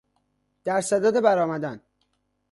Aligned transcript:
در 0.63 0.81
صدد 0.81 1.19
بر 1.21 1.39
آمدن 1.39 1.81